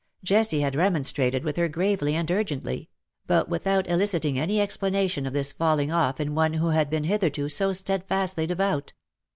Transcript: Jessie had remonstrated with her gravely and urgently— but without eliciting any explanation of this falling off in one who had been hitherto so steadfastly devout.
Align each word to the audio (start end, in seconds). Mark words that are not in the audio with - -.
Jessie 0.23 0.61
had 0.61 0.73
remonstrated 0.73 1.43
with 1.43 1.57
her 1.57 1.69
gravely 1.69 2.15
and 2.15 2.31
urgently— 2.31 2.89
but 3.27 3.49
without 3.49 3.87
eliciting 3.87 4.39
any 4.39 4.59
explanation 4.59 5.27
of 5.27 5.33
this 5.33 5.51
falling 5.51 5.91
off 5.91 6.19
in 6.19 6.33
one 6.33 6.53
who 6.53 6.69
had 6.69 6.89
been 6.89 7.03
hitherto 7.03 7.47
so 7.49 7.71
steadfastly 7.71 8.47
devout. 8.47 8.93